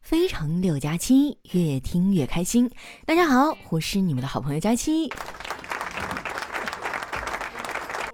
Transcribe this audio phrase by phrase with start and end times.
[0.00, 2.70] 非常六加七，越听越开心。
[3.04, 5.12] 大家好，我是你们的好朋友佳期。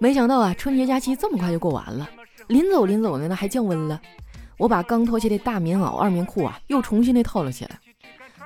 [0.01, 2.09] 没想到啊，春节假期这么快就过完了，
[2.47, 4.01] 临走临走的呢还降温了。
[4.57, 7.79] 我把刚脱下的大棉袄、二棉裤啊，又重新的套了起来。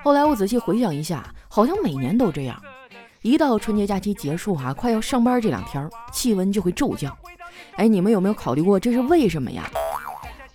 [0.04, 2.62] 后来我仔细回想一下，好像每年都这样。
[3.24, 7.18] 一到春节假期结束啊，快要上班这两天，气温就会骤降。
[7.76, 9.70] 哎，你们有没有考虑过这是为什么呀？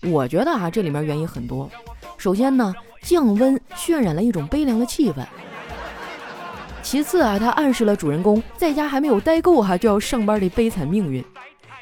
[0.05, 1.70] 我觉得啊，这里面原因很多。
[2.16, 5.24] 首先呢，降温渲染了一种悲凉的气氛。
[6.83, 11.25] 其次啊，它暗示了主人公在家还没有待够哈就要上班的悲惨命运。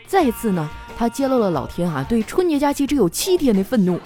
[0.07, 3.99] 再次呢，它揭露了老天啊对春节假期只有七天的愤怒。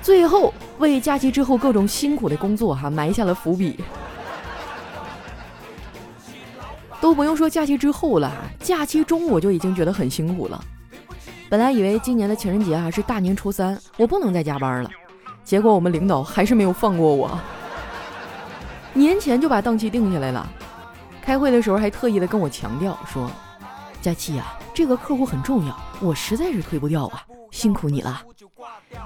[0.00, 3.78] 最后为假期之后各种辛苦的工作哈埋下了伏笔。
[7.00, 10.64] 都不用说假期之后了，假期中我就已经觉得很辛苦了。
[11.52, 14.90] 本来以为今年的情人节啊是大年初三，我不能再加班了。
[15.44, 17.38] 结果我们领导还是没有放过我，
[18.94, 20.48] 年前就把档期定下来了。
[21.20, 23.30] 开会的时候还特意的跟我强调说
[24.00, 28.22] ：“佳期啊，这个客户很重要，我实在是推不掉啊，辛苦你了。”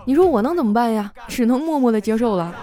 [0.06, 1.12] 你说我能怎么办呀？
[1.26, 2.54] 只能默默的接受了。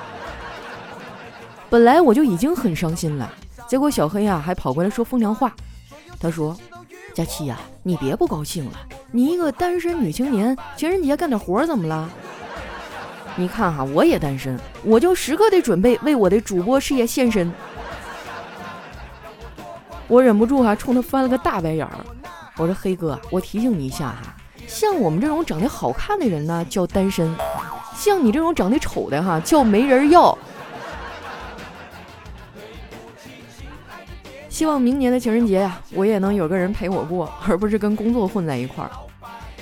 [1.70, 3.30] 本来我就已经很伤心了，
[3.68, 5.54] 结果小黑啊还跑过来说风凉话。
[6.22, 6.56] 他说
[7.14, 8.72] ：“佳期呀，你别不高兴了。”
[9.12, 12.10] 你一个单身女青年，情人节干点活怎么了？
[13.36, 17.52] 你看哈，我也单身，我就时刻得准备为我的主播事业献身。
[20.08, 21.94] 我忍不住哈，冲他翻了个大白眼儿。
[22.58, 24.36] 我说黑哥，我提醒你一下哈，
[24.68, 27.36] 像我们这种长得好看的人呢叫单身，
[27.96, 30.38] 像你这种长得丑的哈叫没人要。
[34.54, 38.92] 希望明年的情人节呀，我也能有个人陪我过， 而不是跟工作混在一块儿。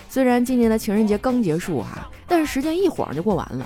[0.10, 3.66] 虽然今年的情人节刚结束哈，但是时间一晃就过完了。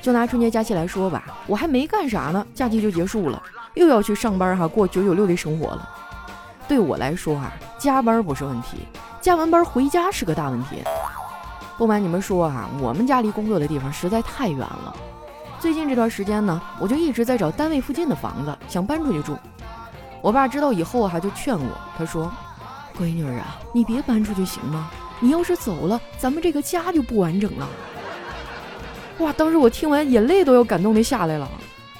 [0.00, 3.42] 就拿春节假期来说吧，我还没干啥呢，假期就结束了，
[3.74, 5.86] 又要去上班哈，过九九六的生活了。
[6.66, 8.78] 对我来说哈，加班不是问题，
[9.20, 10.82] 加完班回家是个大问题。
[11.76, 14.96] 不瞒你们说哈，我们家离工作的地方实在太远了。
[15.60, 19.36] 最近这段时间呢，我就一直在找单位附近的房子，想搬出去住。
[20.26, 22.28] 我爸知道以后哈，就劝我，他说
[22.98, 24.90] ：“闺女儿啊，你别搬出去行吗？”
[25.22, 27.68] 你要是走了，咱们这个家就不完整了。
[29.18, 29.32] 哇！
[29.32, 31.48] 当时我听完，眼泪都要感动的下来了。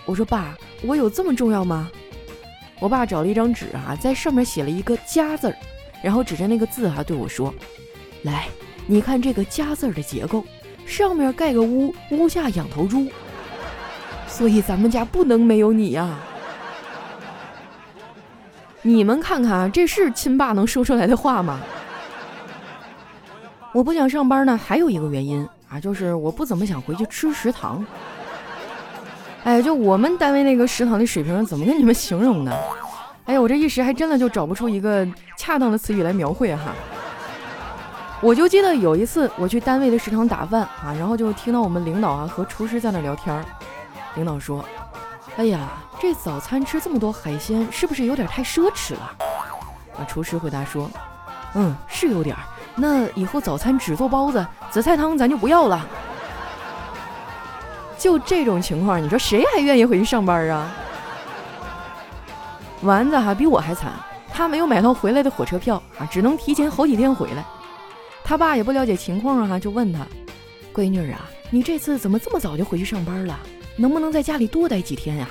[0.04, 1.88] 我说：“爸，我有这么重要吗？”
[2.81, 5.56] 我爸找了一张纸啊，在上面写了一个“家”字儿，
[6.03, 7.54] 然后指着那个字哈对我说
[8.25, 8.48] ：“来，
[8.88, 10.44] 你看这个‘家’字的结构，
[10.84, 13.06] 上面盖个屋，屋下养头猪，
[14.26, 16.19] 所以咱们家不能没有你呀。
[18.86, 21.58] 你们看看，这是亲爸能说出来的话吗？”
[23.74, 27.84] 我不想上班呢，还有一个原因啊，就是我不怎么想回去吃食堂。
[29.42, 32.56] 哎，就我们单位那个食堂的水平，怎么跟你们形容呢？
[33.24, 36.72] 哎呀，我这一时还真的就找不出一个恰当的词语来描绘哈。
[38.20, 43.44] 我就记得有一次我去单位的食堂打饭啊，然后就听到我们领导啊和厨师在那聊天儿。
[44.14, 44.64] 领导说
[45.36, 45.68] ：“哎呀，
[46.01, 49.17] 这早餐吃这么多海鲜，是不是有点太奢侈了？”
[49.99, 50.91] 啊，厨师回答说
[51.55, 52.37] ：“嗯，是有点。”
[52.77, 55.87] 那以后早餐只做包子，紫菜汤咱就不要了。
[57.97, 60.71] 就这种情况，你说谁还愿意回去上班啊？
[62.83, 63.91] 丸子还比我还惨，
[64.31, 67.43] 他没有买到回来的火车票啊，只能提前好几天回来。
[68.23, 70.07] 他爸也不了解情况啊，就问他
[70.75, 73.39] ：“闺女啊，你这次怎么这么早就回去上班了？
[73.77, 75.27] 能不能在家里多待几天呀？”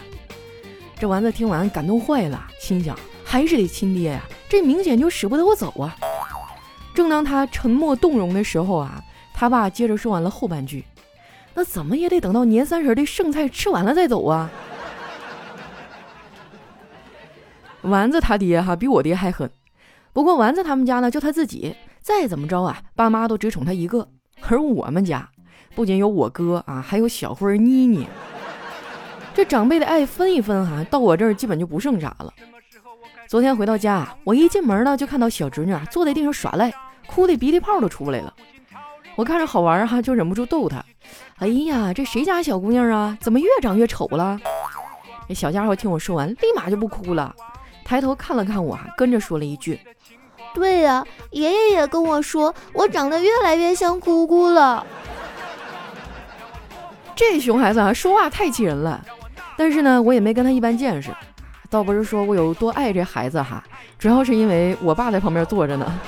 [0.97, 5.95] 这丸子听完感动坏了，心想：还是得亲爹呀，这明显就舍不得我走啊。
[6.93, 9.03] 正当他沉默动容的时候啊，
[9.33, 10.85] 他爸接着说完了后半句
[11.53, 14.49] ：“那怎么也得等到年三十的剩菜吃完了再走啊。”
[17.81, 19.51] 丸子他爹哈比我爹还狠，
[20.13, 24.07] 不过丸子他们家呢就他自己，再怎么着啊，爸妈都只宠他一个。
[24.47, 25.29] 而我们家
[25.75, 28.07] 不仅有我哥啊，还有小辉妮妮，
[29.35, 32.33] 这长辈的爱分一分哈，到我这儿基本就不剩啥了。
[33.27, 36.73] 昨天回到家，我一进门呢就看到小侄女啊坐在地上耍赖。
[37.05, 38.33] 哭的鼻涕泡都出来了，
[39.15, 40.83] 我看着好玩哈，就忍不住逗她。
[41.37, 43.17] 哎呀，这谁家小姑娘啊？
[43.19, 44.39] 怎么越长越丑了？
[45.27, 47.35] 这小家伙听我说完，立马就不哭了，
[47.83, 49.79] 抬头看了看我，跟着说了一句
[50.55, 54.85] ：“对呀，爷爷也跟我说，我长得越来越像姑姑了。”
[57.15, 59.05] 这熊孩子啊，说话太气人了。
[59.57, 61.09] 但是呢，我也没跟他一般见识，
[61.69, 63.63] 倒不是说我有多爱这孩子哈，
[63.97, 65.99] 主要是因为我爸在旁边坐着呢。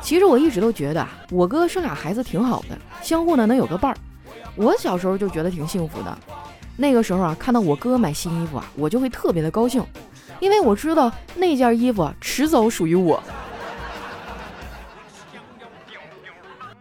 [0.00, 3.96] 其实我一直都觉得啊，我哥生俩孩子挺好的，相互呢能有个伴儿。
[4.54, 6.18] 我小时候就觉得挺幸福的。
[6.76, 9.84] 那个时候啊，看到我哥买新衣服啊，我就会特别的高兴，
[10.40, 13.22] 因为我知道那件衣服啊，迟早属于我。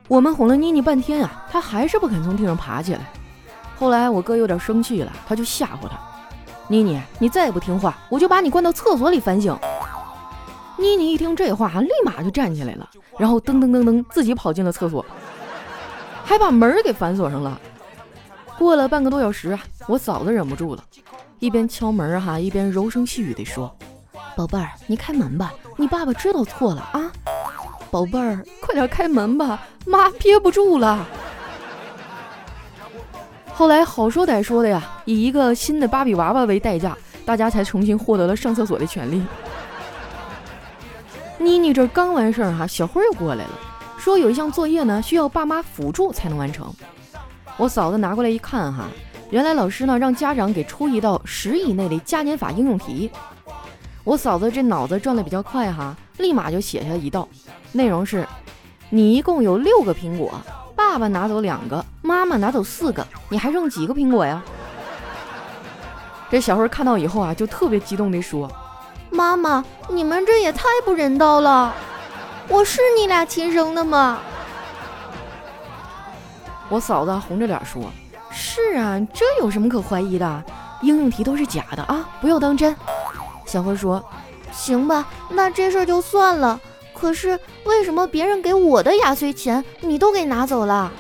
[0.08, 3.02] 我们哄了妮妮半天啊，她还是不肯从地上爬起来。
[3.78, 5.98] 后来我哥有点生气了，他就吓唬她
[6.68, 9.58] ：“妮妮，你再不听话，我就把你关到厕所里反省。”
[10.78, 15.06] 妮妮一听这话，立马就站起来了，然后噔噔噔噔自己跑进了厕所，
[16.24, 17.60] 还把门给反锁上了。
[18.58, 20.84] 过了半个多小时啊，我嫂子忍不住了，
[21.40, 23.74] 一边敲门哈，一边柔声细语地说
[24.36, 27.12] ：“宝贝儿，你开门吧，你爸爸知道错了啊。”
[27.92, 31.06] 宝贝儿，快点开门吧，妈憋不住了。
[33.58, 39.24] 后来好说歹说的呀，以一个新的芭比娃娃为代价，大家才重新获得了上厕所的权利。
[41.38, 43.52] 妮妮这刚完事儿哈，小辉又过来了，
[43.98, 46.70] 说有一项作业呢，需要爸妈辅助才能完成。
[47.56, 48.90] 我嫂子拿过来一看哈，
[49.30, 53.10] 原来老师呢让家长给出一道十以内的加减法应用题。
[54.04, 57.26] 我嫂子这脑子转的比较快哈，立马就写下一道，
[57.72, 58.28] 内容是：
[58.90, 60.34] 你一共有六个苹果，
[60.76, 64.42] 爸爸拿走两个，妈妈拿走四个，你还剩几个苹果呀？
[66.30, 68.52] 这小辉看到以后啊，就特别激动地说
[69.10, 71.74] ：“妈妈，你们这也太不人道了！
[72.50, 74.20] 我是你俩亲生的吗？”
[76.68, 77.84] 我嫂子红着脸说
[78.32, 80.44] ：“是啊，这有什么可怀疑的？
[80.82, 82.76] 应用题都是假的啊，不要当真。”
[83.46, 84.04] 小辉说
[84.52, 86.60] ：“行吧，那这事儿就算了。
[86.98, 90.92] 可是为什么别人给我的压岁钱你都给拿走了？”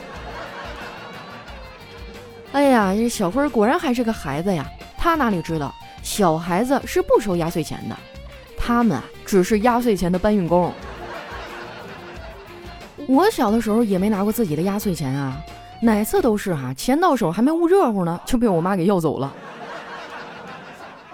[2.52, 4.66] 哎呀，这小辉果然还是个孩子呀！
[4.98, 7.96] 他哪里知道，小孩子是不收压岁钱的，
[8.58, 10.72] 他们只是压岁钱的搬运工。
[13.08, 15.38] 我小的时候也没拿过自己的压岁钱啊。
[15.82, 19.34] 哪次都是哈，钱到手还没捂热乎呢，就被我妈给要走了。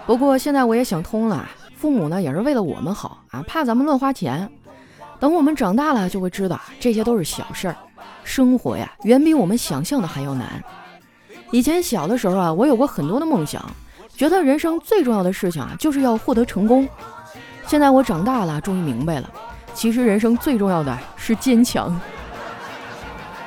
[0.06, 4.48] 不过现在我也想通了，父母呢也是为了我们好啊，怕咱们乱花钱。
[5.22, 7.76] 等我们长大了就会知道，这些都是小事儿。
[8.24, 10.60] 生活呀，远比我们想象的还要难。
[11.52, 13.64] 以前小的时候啊，我有过很多的梦想，
[14.16, 16.88] 觉得人生最重要的事情啊，就是要获得成功。
[17.68, 19.30] 现在我长大了，终于明白了，
[19.72, 22.00] 其实人生最重要的是坚强。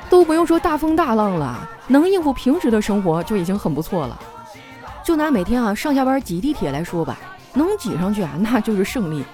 [0.10, 4.18] 都不用说大风大浪了，能应付平时的生活就已经很不错了。
[5.04, 7.18] 就拿每天啊上下班挤地铁来说吧，
[7.54, 9.26] 能挤上去啊那就是胜利。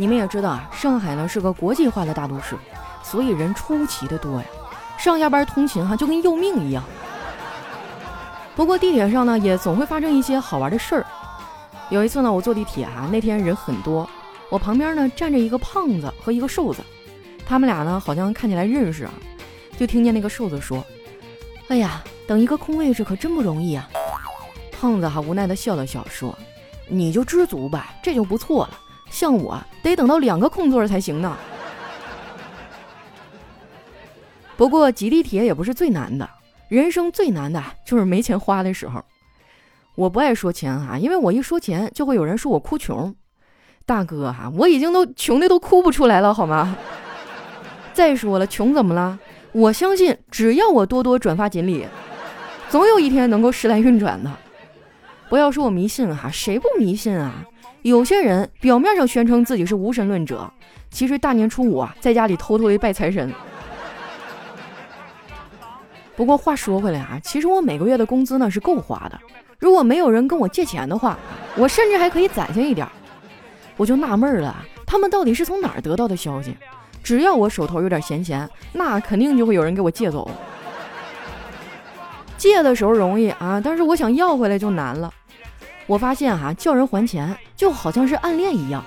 [0.00, 2.56] 你们也知道啊，上海呢是个国际化的大都市，
[3.02, 4.46] 所以人出奇的多呀。
[4.96, 6.82] 上下班通勤哈就跟要命一样。
[8.56, 11.06] 不过地铁上呢也总会发生一些好玩的事儿。
[11.90, 14.08] 有一次呢我坐地铁啊，那天人很多，
[14.48, 16.80] 我旁边呢站着一个胖子和一个瘦子，
[17.44, 19.12] 他们俩呢好像看起来认识啊。
[19.76, 20.82] 就听见那个瘦子说
[21.68, 23.86] ：“哎呀，等一个空位置可真不容易啊！”
[24.72, 26.34] 胖子哈无奈的笑了笑说
[26.88, 28.78] ：“你就知足吧，这就不错了。
[29.10, 31.36] 像我得等到两个空座才行呢。”
[34.56, 36.28] 不过挤地铁也不是最难的，
[36.68, 39.04] 人生最难的就是没钱花的时候。
[39.96, 43.14] 我不爱说钱哈，因为我一说钱就会有人说我哭穷。
[43.86, 46.76] 大哥哈，我已经都穷的都哭不出来了好吗？
[47.92, 49.18] 再说了，穷怎么了？
[49.52, 51.86] 我相信，只要我多多转发锦鲤，
[52.68, 54.30] 总有一天能够时来运转的。
[55.28, 57.44] 不要说我迷信哈，谁不迷信啊？
[57.82, 60.50] 有些人表面上宣称自己是无神论者，
[60.90, 63.32] 其实大年初五啊，在家里偷偷的拜财神。
[66.14, 69.18] 不过话说回来啊，其实我每个月的工资呢是够花的。
[69.58, 71.18] 如果没有人跟我借钱的话，
[71.56, 72.86] 我甚至还可以攒下一点。
[73.78, 76.54] 我就纳闷了，他们到底是从哪儿得到的消息？
[77.02, 80.30] 只要我手头有点闲钱，那肯定就会有人给我借走。
[82.36, 85.10] 借的时候容易啊，但是我想要回来就难了。
[85.86, 88.82] 我发现哈，叫人还钱就好像是暗恋一样，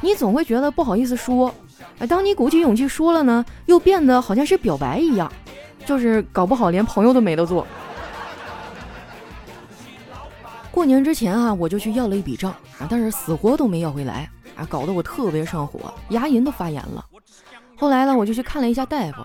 [0.00, 1.54] 你总会觉得不好意思说。
[1.98, 5.30] 哎，当你鼓起勇气说了呢，又变得好像是表白一样，
[5.84, 7.66] 就是搞不好连朋友都没得做。
[10.70, 17.04] 过年之前啊，我就去要了一笔账啊，但是死活都没要回来啊，搞得我特别上火，牙龈都发炎了。
[17.76, 19.24] 后来呢，我就去看了一下大夫。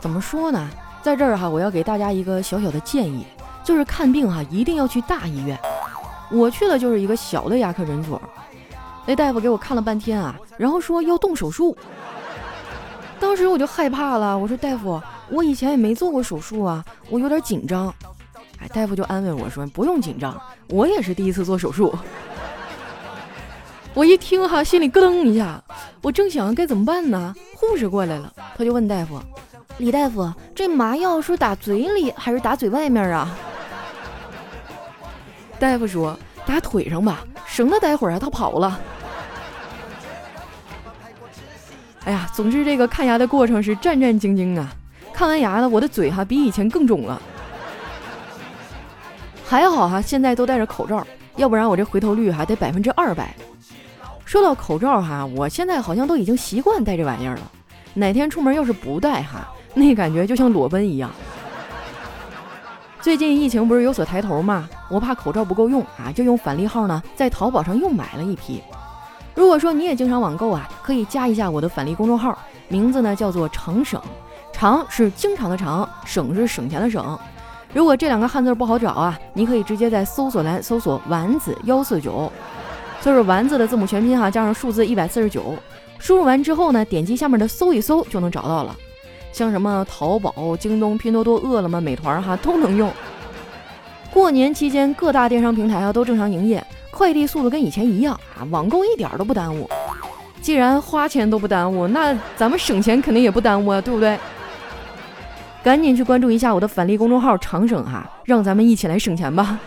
[0.00, 0.70] 怎么说呢，
[1.02, 3.26] 在这儿哈，我要给大家一个小小的建议，
[3.64, 5.58] 就是看病哈，一定要去大医院。
[6.32, 8.20] 我去的就是一个小的牙科诊所，
[9.06, 11.76] 那大夫给我看了半天啊，然后说要动手术。
[13.20, 17.94] 当时我就害怕了，我说大夫，我以前也没做过手术啊，我有点紧张。
[18.58, 21.94] 哎，大夫就安慰我说不用紧张，我也是第一次做手术。
[23.94, 25.62] 我一听哈，心里咯噔一下，
[26.00, 29.20] 我正想该怎么办呢，护士过来了，他就问大夫
[29.78, 33.28] ：“李大夫，这麻药是打嘴里还是打嘴外面啊？”
[35.62, 38.80] 大夫说：“打腿上吧，省得待会儿啊他跑了。”
[42.04, 44.74] 哎呀，总之这个看牙的过程是战战兢兢啊！
[45.14, 47.22] 看完牙了，我的嘴哈比以前更肿了。
[49.46, 53.32] 还好哈，现在都戴着口罩，要不然我这回头率还得百分之二百。
[54.24, 57.52] 说到口罩哈，我现在好像都已经习惯戴这玩意儿了。
[57.94, 61.08] 哪天出门要是不戴哈，那感觉就像裸奔一样。
[63.00, 64.68] 最近疫情不是有所抬头吗？
[64.92, 68.62] 我怕口罩不够用啊，就用返利号呢，在淘宝上又买了一批。
[69.34, 73.98] 如果说你也经常网购啊，可以加一下我的返利公众号，名字呢叫做“常省”，
[74.52, 77.18] 常是经常的常，省是省钱的省。
[77.72, 82.30] 如果这两个汉字不好找啊，你可以直接在搜索栏搜索“丸子幺四九”，
[83.00, 85.56] 就是丸子的字母全拼哈，加上数字一百四十九。
[85.98, 88.76] 输入完之后呢，点击下面的搜一搜就能找到了。
[89.32, 92.92] 像什么淘宝、京东、拼多多、饿了么、美团哈都能用。
[94.12, 96.64] 过年期间各大电商平台啊都正常营业。
[96.90, 99.68] 快递速度跟以前一样啊，网购一点都不耽误。
[100.42, 104.18] 既然花钱都不耽误，那咱们省钱肯定也不耽误啊，对不对？
[105.62, 109.58] 赶紧去关注一下我的返利公众号“长省”哈，让咱们一起来省钱吧。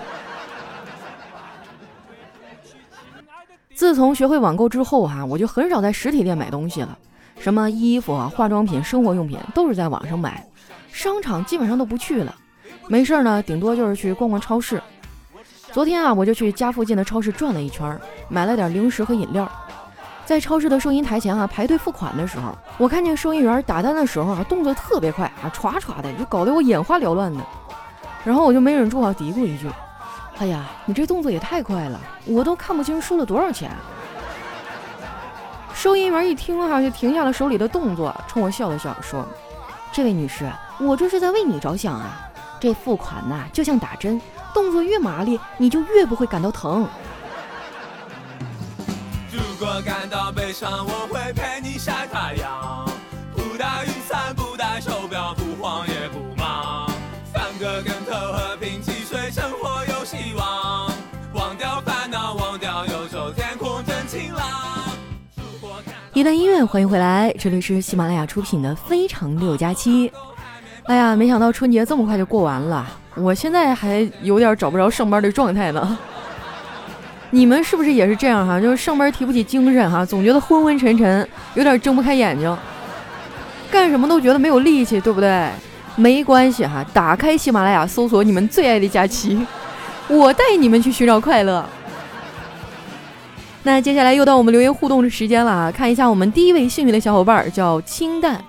[3.74, 6.96] 自从学会网购之后哈，我就很少在实体店买东西了，
[7.40, 10.46] 什么衣服啊、化妆品、生活用品都是在网上买，
[10.92, 12.36] 商场基本上都不去了。
[12.88, 14.82] 没事儿呢，顶多就是去逛逛超市。
[15.72, 18.00] 昨天啊，我就去家附近的超市转了一圈，
[18.30, 19.50] 买了点零食和饮料。
[20.26, 27.44] 在超市的收银台前啊排队付款的时候，我看见收银员打单的时候啊动作特别快啊，歘歘的，就搞得我眼花缭乱的。
[28.24, 29.70] 然后我就没忍住啊嘀咕一句
[30.40, 33.72] ：“哎呀，你这动作也太快了，我都看不清输了多少钱。”
[35.76, 39.24] 收银员一听啊，就停下了手里的动作，冲我笑了笑，说
[39.94, 40.50] ：“这位女士，
[40.80, 42.25] 我这是在为你着想啊，
[42.60, 44.22] 这付款呐就像打针。”
[44.54, 46.88] 动作越麻利，你就越不会感到疼。
[49.30, 52.90] 如果感到悲伤，我会陪你晒太阳，
[53.36, 56.90] 不带雨伞，不带手表，不慌也不忙，
[57.34, 60.90] 翻个跟头，和平汽水，生活有希望，
[61.34, 64.46] 忘掉烦恼，忘掉忧愁，天空真晴朗。
[66.14, 70.10] 一段音乐，欢迎回来，这里是喜马拉雅出品的《非常六加七》。
[70.88, 72.86] 哎呀，没想到春节这么快就过完了。
[73.16, 75.98] 我现在还有点找不着上班的状态呢，
[77.32, 78.60] 你们是不是也是这样哈？
[78.60, 82.56] 就是上班提不起精神哈，总觉得昏昏沉沉，有点睁不开眼睛，
[83.72, 85.50] 干什么都觉得没有力气，对不对？
[85.96, 89.44] 没关系哈，打开喜马拉雅，搜索你们最爱的假期，
[90.08, 91.66] 我带你们去寻找快乐。
[93.64, 95.72] 那接下来又到我们留言互动的时间了啊！
[95.72, 98.40] 看一下我们第一位幸运的小伙伴叫清淡，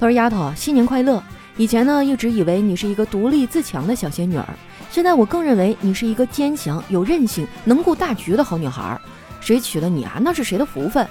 [0.00, 1.22] 他说：“丫头，新年快乐。”
[1.58, 4.46] 以前呢，一直以为你是一个独立自强的小仙女儿，
[4.92, 8.96] 现在我更认为你是一个坚强、有韧性、能顾大局的好女孩。
[9.40, 11.04] 谁娶了你啊，那是谁的福分。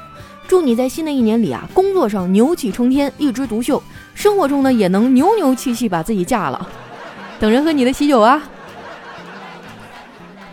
[0.47, 3.77] 祝你在新的一年里啊，工作上牛气冲天，一枝独秀；
[4.15, 6.65] 生活中呢，也能牛牛气气把自己嫁了。
[7.41, 8.41] 等着喝你的喜酒啊！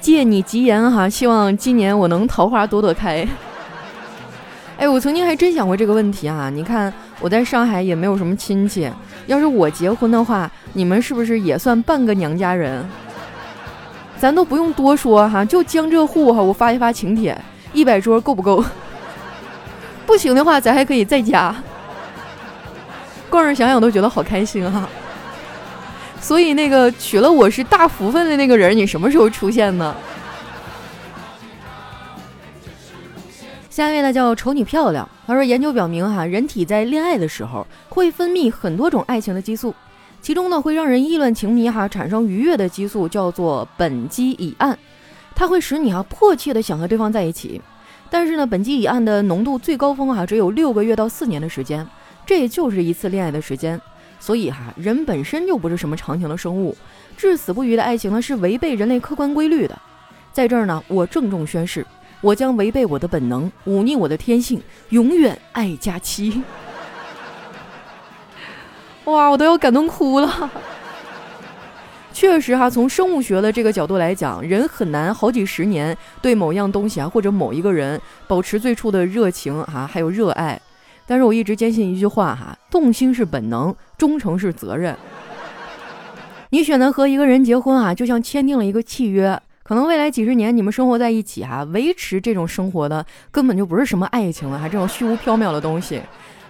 [0.01, 3.27] 借你吉言哈，希望今年我能桃花朵朵开。
[4.76, 6.50] 哎，我曾经还真想过这个问题啊！
[6.50, 8.90] 你看我在上海也没有什么亲戚，
[9.26, 12.85] 要是我结婚的话，你们是不是也算半个娘家人？
[14.19, 17.38] 咱都不用多说哈，就江浙沪哈，我发一发请帖，
[17.73, 18.64] 一百桌够不够？
[20.07, 21.54] 不行的话，咱还可以再加。
[23.31, 24.88] 光是想想都觉得好开心哈！
[26.21, 29.95] 所以那个娶了我是大福分的那个人，你什么时候出现呢？
[33.75, 35.09] 下一位呢叫丑女漂亮。
[35.26, 39.75] 他说，研究表明，哈，人体在恋爱的时候会分泌很多种爱情的激素，
[40.23, 44.78] 其中呢会让人意乱情迷，哈，产生愉悦的激素叫做苯基乙胺，
[45.35, 47.61] 它会使你哈迫切的想和对方在一起。
[48.09, 51.85] 但是呢，苯基乙胺的浓度最高峰哈只有六个月到四年的时间，
[52.25, 53.81] 这也就是一次恋爱的时间。
[54.21, 56.76] 所以哈，人本身就不是什么长情的生物，
[57.16, 59.76] 至死不渝的爱情呢是违背人类客观规律的。
[60.33, 61.85] 在这儿呢，我郑重宣誓。
[62.25, 66.43] 我将违背我的本能，忤逆我的天性，永远爱佳期。
[69.04, 70.50] 哇，我都要感动哭了。
[72.14, 80.59] 确实哈，从生物学的这个角度来讲，人很难好几十年对某样东西啊或者某一个人保持最初的热情哈，还有热爱。
[81.07, 84.97] 但是我一直坚信一句话哈：动心是本能，忠诚是责任。
[86.49, 89.38] 你选择和一个人结婚啊，就像签订了一个契约。
[89.64, 96.02] 可能未来几十年你们生活在一起哈，维持这种生活的根本就不是什么爱情了，还这种虚无缥缈的东西，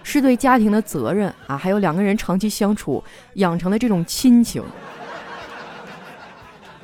[0.03, 3.01] 是对家庭的责任啊，还有两个人长期相处
[3.35, 4.61] 养成的这种亲情。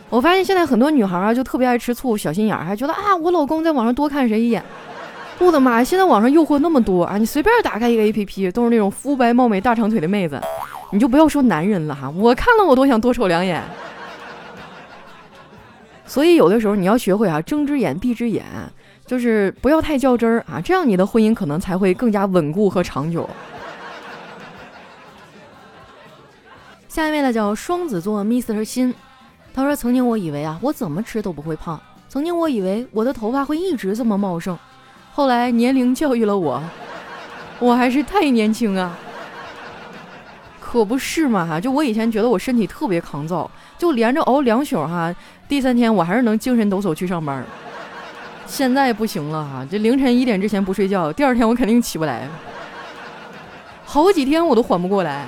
[0.09, 4.63] 我发现现在很多女孩啊，就特别爱吃醋、小心眼儿，还觉得啊，我老公在网上多看谁一眼。
[5.39, 10.39] 我的妈呀，现在网上诱惑那么多啊，你随便打开一个 APP，都是那种肤白貌美、大长腿的妹子，
[10.93, 13.61] 你就不要说男人了哈，我看了我都想多瞅两眼。
[16.11, 18.43] 所以有的时候你要学会啊，睁只眼闭只眼，
[19.05, 23.29] 就是不要太较真儿啊，这样你的婚姻可能才会更加稳固和长久。
[26.89, 28.93] 下一位呢，叫双子座 Mr 心。
[29.53, 31.81] 他说：“曾经我以为啊，我怎么吃都不会胖。
[32.09, 34.59] 曾经我以为我的头发会一直这么茂盛。
[35.13, 36.61] 后来年龄教育了我，
[37.59, 38.97] 我还是太年轻啊。
[40.59, 41.57] 可不是嘛哈！
[41.57, 43.49] 就我以前觉得我身体特别抗造，
[43.81, 45.11] 就连着熬两宿哈，
[45.47, 47.43] 第三天我还是能精神抖擞去上班。
[48.45, 52.27] 现在不行了哈，这凌晨一点之前不睡觉，第二天我肯定起不来，
[53.83, 55.25] 好几天我都缓不过来。”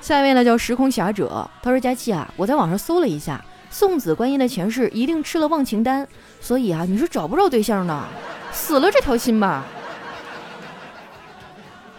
[0.00, 6.06] 下一位呢叫时空侠者，他说：“佳期啊，我在网上搜了一下，送子观音的前世一定吃了忘情丹，
[6.40, 8.04] 所以啊，你是找不着对象的，
[8.52, 9.64] 死了这条心吧？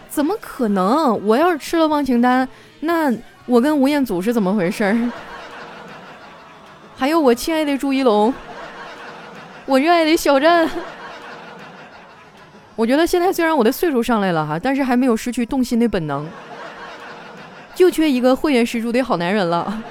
[0.08, 1.22] 怎么可能？
[1.26, 2.48] 我要是吃了忘情丹，
[2.80, 3.12] 那
[3.52, 4.96] 我跟吴彦祖是怎么回事？
[6.96, 8.32] 还有我亲爱的朱一龙，
[9.66, 10.66] 我热爱的肖战。
[12.74, 16.26] 我觉得现在虽然我的岁数上来了哈，但是还没有失去动心的本能。”
[17.76, 19.82] 就缺一个慧眼识珠的好男人了。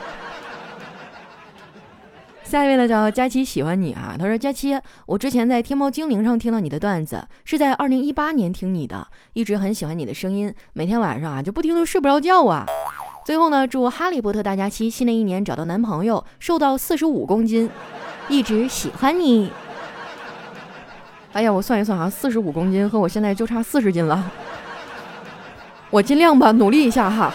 [2.44, 4.16] 下一位呢叫佳琪，喜欢你啊。
[4.18, 4.76] 他说：“佳琪，
[5.06, 12.66] 我之前在天猫精灵上听到你的段子，是在二零一八年听你的，一直很喜欢你的声音，每天晚上啊就不听都睡不着觉啊。
[13.24, 17.70] 最后呢，祝哈利波特大家期新的一年找到男朋友，瘦到四十五公斤，
[18.28, 19.52] 一直喜欢你。
[21.34, 24.32] 哎呀，我算一算啊，四十五公斤和我现在就差四十斤了，
[25.92, 27.34] 我尽量吧，努力一下哈。”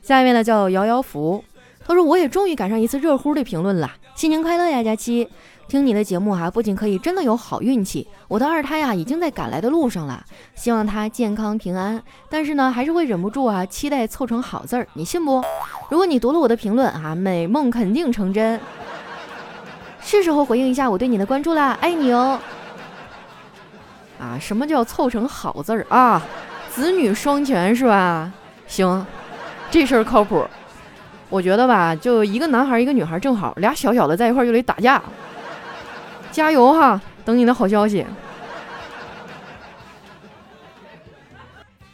[0.00, 1.44] 下一位呢叫摇摇福，
[1.84, 5.28] 他说我也终于赶上一次热乎的评论了，新年快乐呀，佳期！
[5.68, 10.24] 听你的节目哈，不仅可以真的有好运气，我的二胎呀已经在赶来的路上了，
[10.54, 12.00] 希望他健康平安。
[12.30, 15.42] 但是呢，还是会忍不住啊，期待凑成好字儿，你信不？
[15.90, 18.60] 如果你读了我的评论啊，美梦肯定成真。
[20.00, 22.38] 是时候回应一下我对你的关注啦，爱你哦！
[24.20, 26.22] 啊，什么叫凑成好字儿啊？
[26.70, 28.32] 子女双全是吧？
[28.68, 29.04] 行。
[29.68, 30.46] 这事儿靠谱，
[31.28, 35.02] 我觉得吧，就一个男孩一个女孩正好，俩小小的在一块儿就得打架。
[36.36, 38.04] 加油哈，等你的好消息。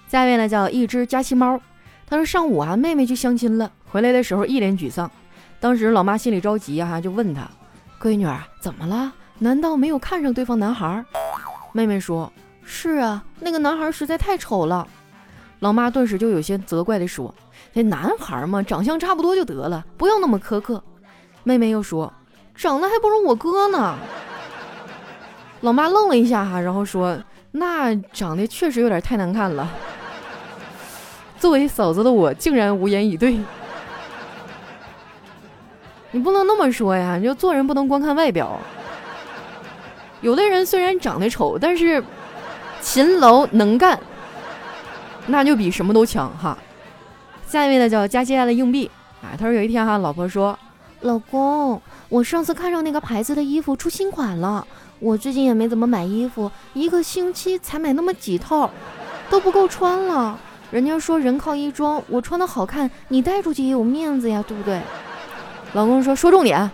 [0.08, 1.60] 下一位呢叫一只加西猫，
[2.08, 5.08] 他说上午啊妹妹去相亲了，回来的时候一脸沮丧。
[5.60, 7.48] 当时老妈心里着急哈，就问他，
[8.00, 9.12] 闺女儿怎么了？
[9.38, 11.04] 难道没有看上对方男孩？
[11.70, 12.32] 妹妹说，
[12.64, 14.84] 是啊，那个男孩实在太丑了。
[15.60, 17.32] 老妈顿时就有些责怪的说。
[17.72, 20.82] 这男孩嘛，长相差不多就得了，不用那么苛刻。
[21.44, 22.12] 妹妹又说
[22.56, 23.96] ：“长得还不如我哥呢。”
[25.62, 27.18] 老妈愣了一下哈，然后说
[27.52, 29.68] ：“那长得确实有点太难看了。”
[31.38, 33.40] 作为嫂子的我竟然无言以对。
[36.10, 38.58] 你不能那么说呀，你就做人不能光看外表。
[40.20, 42.02] 有的人虽然长得丑，但是
[42.80, 43.98] 勤劳能干，
[45.26, 46.58] 那就比什么都强哈。
[47.46, 48.90] 下一位呢叫加接下的硬币
[49.22, 50.58] 啊，他说有一天哈，老婆说，
[51.00, 54.66] 老公，我上次看上那个牌子的衣服出新款了，
[55.02, 58.70] 我最近也没怎么买衣服，一个星期才买那么几套，
[59.28, 60.38] 都不够穿了。
[60.70, 64.80] 人家说人靠衣装，我穿的好看，你带出去也有面子呀，对不对？
[65.72, 66.70] 老公说说重点，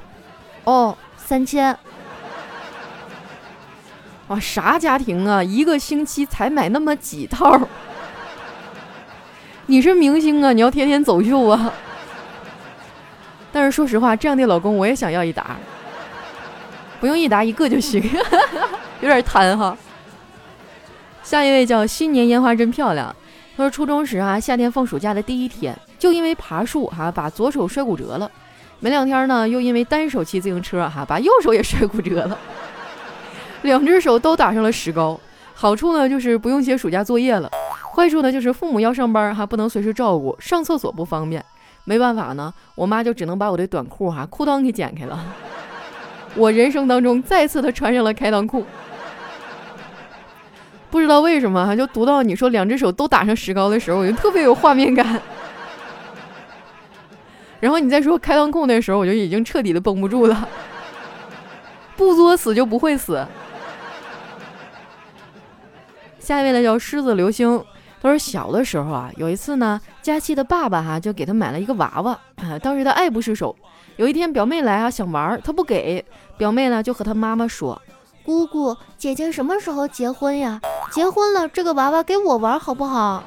[0.64, 1.75] 哦，三千。
[4.27, 7.59] 哇，啥家庭啊，一个星期才买那么几套？
[9.64, 11.73] 你是明星啊，你要天天走秀啊！
[13.51, 15.57] 但是说实话，这样的老公我也想要一打，
[17.01, 18.03] 不用一答一个就行，
[19.01, 19.77] 有点贪哈。
[21.23, 23.15] 下一位叫新年烟花真漂亮，
[23.57, 28.31] 他说初中时啊，夏天放暑假的第一天，就因为爬树哈，把左手摔骨折了。
[28.81, 32.39] 没两天呢，又因为单手骑自行车哈，把右手也摔骨折了，
[33.63, 35.21] 两只手都打上了石膏。
[35.55, 37.51] 好处呢，就是不用写暑假作业了。
[37.95, 41.45] 坏处呢，就是父母要上班，哈不能随时照顾，上厕所不方便。
[41.85, 45.19] 没办法呢，我妈就只能把我的短裤哈裤裆给剪开了。
[46.38, 48.64] 我人生当中再次的穿上了开裆裤。
[50.90, 55.20] 不知道为什么哈，就读到你说两只手都打上石膏的时候，我就特别有画面感。
[57.61, 60.48] 然后你再说开裆裤那时候，我就已经彻底的绷不住了。
[61.96, 63.27] 不作死就不会死。
[66.20, 67.62] 下一位呢叫狮子流星，
[68.01, 73.55] 他说小的时候啊，有一次呢，佳琪的爸爸哈就给他买了一个娃娃啊，当时他爱不释手。
[73.99, 76.05] 有一天表妹来啊想玩，她不给，
[76.37, 77.83] 表妹呢就和她妈妈说
[78.25, 80.61] ：“姑姑，姐姐什么时候结婚呀？
[80.93, 83.25] 结婚了这个娃娃给我玩好不好？”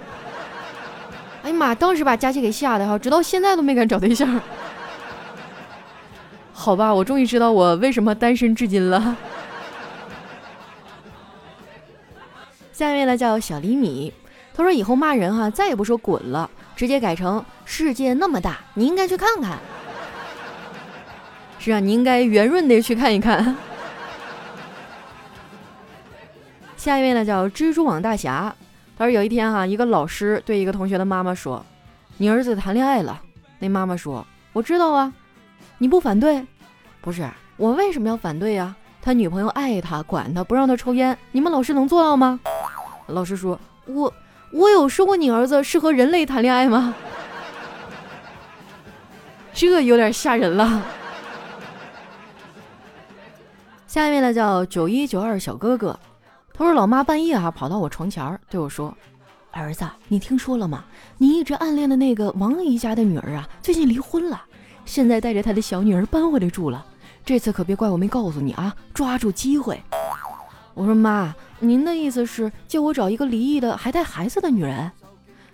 [1.44, 1.76] 哎呀妈！
[1.76, 4.40] 当时把佳琪给吓得哈，直到现在都没敢找对象。
[6.54, 9.18] 好吧，我终于知道我为什么单身至今了。
[12.72, 14.14] 下一位呢叫小厘米，
[14.54, 19.58] 他说以后骂人哈，再也不说滚了，直接改成世界那么大，你应该去看看。
[21.64, 23.56] 是啊，你应该圆润的去看一看。
[26.76, 28.52] 下一位呢叫蜘蛛网大侠，
[28.98, 31.64] 他说有一天哈，一个老师对一个同学的妈妈说
[32.18, 33.22] ：“你儿子谈恋爱了。”
[33.60, 35.14] 那妈妈说：“我知道啊，
[35.78, 36.44] 你不反对？
[37.00, 38.76] 不是我为什么要反对呀？
[39.00, 42.40] 他女朋友爱他，管他，不让他抽烟，你们老师能做到吗？”
[43.06, 44.12] 老师说：“我
[44.52, 46.96] 我有说过你儿子是和人类谈恋爱吗？
[49.54, 50.84] 这有点吓人了。”
[53.92, 56.00] 下一位呢叫九一九二小哥哥，
[56.54, 58.96] 他说：“老妈半夜啊跑到我床前对我说，
[59.52, 60.86] 儿子，你听说了吗？
[61.18, 64.42] 你一直暗恋的那个王姨家的女儿啊，最近离婚了，
[64.86, 66.86] 现在带着他的小女儿搬回来住了。
[67.26, 69.84] 这次可别怪我没告诉你啊，抓住机会。”
[70.74, 74.90] 我说：“妈。”您的意思是叫我找一个离异的还带孩子的女人？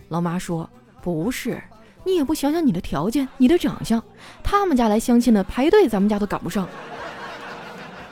[0.09, 0.69] 老妈说
[1.01, 1.59] 不是，
[2.03, 4.03] 你也不想想你的条件，你的长相，
[4.43, 6.69] 他们家来相亲的排队，咱们家都赶不上。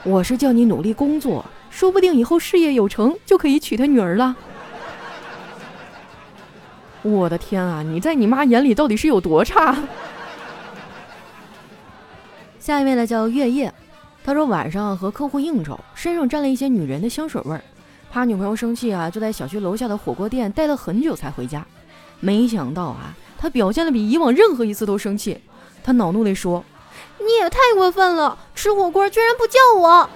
[0.06, 4.36] 我是叫你努力工作，说不定以后事业有成就可以娶她女儿了。
[7.02, 9.76] 我的天啊，你在你妈眼里到底是有多差？
[12.60, 13.74] 下一位呢叫月夜，
[14.24, 17.60] 他说晚上和客户应酬，身上沾了一些女人的香水味儿。
[18.08, 21.66] 怕女朋友生气啊，就在小区楼下的火锅店待了很久才回家。
[22.20, 25.36] 没想到啊，他表现的比以往任何一次都生气。
[25.82, 26.64] 他恼怒地说
[27.26, 30.08] ：“你也太过分了，吃火锅居然不叫我！”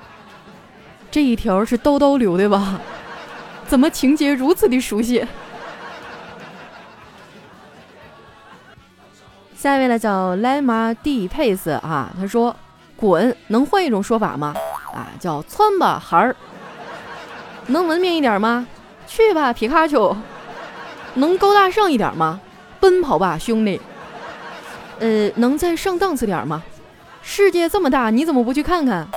[1.10, 2.80] 这一条是叨叨留的吧？
[3.66, 5.26] 怎么情节如此的熟悉？
[9.56, 12.56] 下一位呢，叫 Lama D Pace 啊，他说
[12.96, 14.54] ：“滚，能换一种说法吗？”
[14.94, 16.34] 啊，叫窜吧，孩儿，
[17.66, 18.66] 能文明一点吗？
[19.06, 20.16] 去吧，皮卡丘，
[21.14, 22.40] 能高大上一点吗？
[22.80, 23.80] 奔跑吧，兄弟。
[25.00, 26.62] 呃，能再上档次点吗？
[27.22, 29.08] 世界这么大，你怎么不去看看？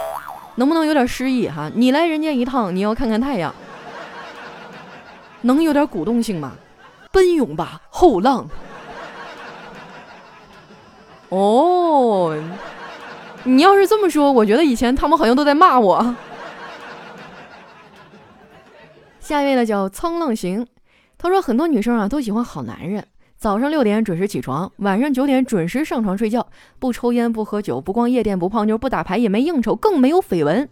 [0.55, 1.69] 能不能有点诗意哈？
[1.75, 3.53] 你来人间一趟，你要看看太阳。
[5.41, 6.53] 能有点鼓动性吗？
[7.11, 8.47] 奔涌吧，后浪。
[11.29, 12.41] 哦。
[13.43, 16.15] 你要是这么说，我觉得以前他们好像都在骂我。
[19.19, 20.65] 下一位呢叫沧浪行，
[21.17, 23.05] 他说很多女生啊都喜欢好男人，
[23.43, 26.47] 早上六点准时起床，晚上九点准时上床睡觉，
[26.79, 30.69] 不抽烟不喝酒不逛夜店不泡妞不打牌也没应酬更没有绯闻，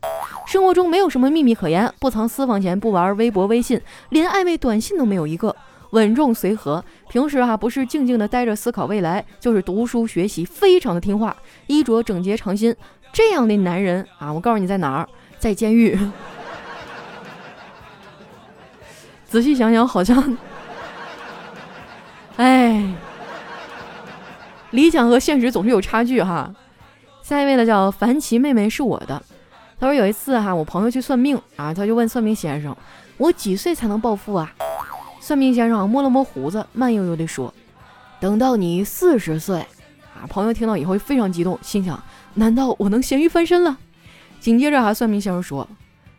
[0.48, 5.54] 生活中没有什么秘密可言，不藏私房钱不玩微博微信，连暧昧短信都没有一个。
[5.90, 11.36] 稳重随和，平时哈不是静静的待着思考未来，就是读书学习，非常的听话，
[11.68, 12.74] 衣着整洁常新。
[13.12, 15.06] 这样的男人啊，我告诉你在哪儿，
[15.38, 16.00] 在监狱。
[19.28, 20.38] 仔细想想，好像，
[22.42, 22.84] 哎，
[24.72, 26.52] 理想和现实总是有差距哈。
[27.22, 29.22] 下一位呢叫樊奇妹妹是我的，
[29.80, 32.76] 他说有一次哈，我朋友去算命啊，他就问算命先生，
[33.18, 34.52] 我几岁才能暴富啊？
[35.20, 37.54] 算命先生摸了摸胡子，慢悠悠地说
[38.20, 39.60] ：“等到你四十岁。”
[40.20, 43.78] 啊，朋友听到以后非常激动，心想：“难道我能咸鱼翻身了？”
[44.42, 45.70] 紧接着，啊，算命先生说：“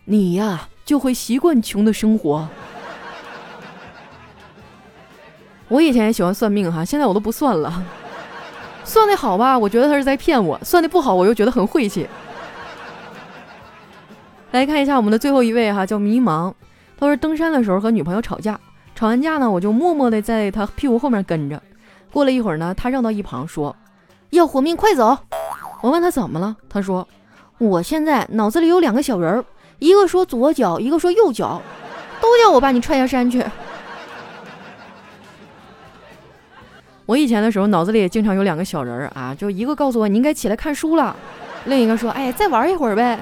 [0.06, 2.48] 你呀，就会习惯穷的生活。”
[5.72, 7.82] 我以前也喜欢算命哈，现在我都不算了。
[8.84, 12.06] 算的好吧，我觉得他是在骗我；算的不好，我又觉得很晦气。
[14.50, 16.52] 来看一下我们的最后一位哈，叫迷茫。
[16.98, 18.60] 他说登山的时候和女朋友吵架。
[18.94, 21.58] 吵完架呢，我就默默地在他屁股后面跟着。
[22.12, 23.74] 过了一会儿呢，他让到一旁说
[24.28, 25.16] ：“要活命，快走！”
[25.80, 27.08] 我问他怎么了，他说
[27.56, 29.44] ：“我现在脑子里有两个小人儿，
[29.78, 31.62] 一个说左脚，一个说右脚，
[32.20, 33.42] 都叫我把你踹下山去。”
[37.06, 41.14] 我以前的时候脑子里也经常有两个小人儿啊，就一个告诉我你应该起来看书了，
[41.64, 43.18] 另一个说：“哎，再玩一会儿呗。”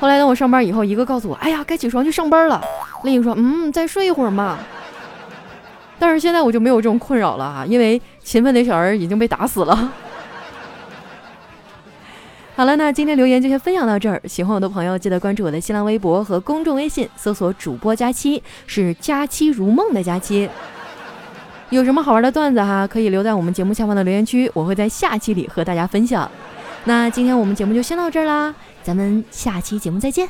[0.00, 2.60] 后来等我上班以后，一个告诉我：“哎呀，该起床去上班了。”
[3.04, 4.58] 另一个说：“嗯，再睡一会儿嘛。”
[6.00, 9.92] 但是现在我就没有这种困扰了啊，因为勤奋的小人已经被打死了。
[12.56, 14.20] 好了，那今天留言就先分享到这儿。
[14.26, 20.48] 喜欢我的朋友，记得关注我的新浪微博和公众微信，搜索“主播佳期”，是“佳期如梦”的佳期。
[21.70, 26.28] 有什么好玩的段子哈，可以留在我们节目下方的留言区，我会在下期里和大家分享。
[26.84, 28.52] 那今天我们节目就先到这儿啦，
[28.82, 30.28] 咱们下期节目再见。